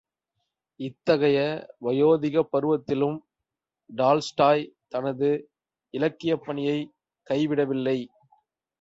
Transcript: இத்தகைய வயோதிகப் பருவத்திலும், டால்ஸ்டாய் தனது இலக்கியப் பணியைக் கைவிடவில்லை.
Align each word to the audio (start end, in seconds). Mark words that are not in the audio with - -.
இத்தகைய 0.79 1.39
வயோதிகப் 1.81 2.49
பருவத்திலும், 2.51 3.17
டால்ஸ்டாய் 3.95 4.71
தனது 4.87 5.49
இலக்கியப் 5.93 6.43
பணியைக் 6.45 6.91
கைவிடவில்லை. 7.29 7.99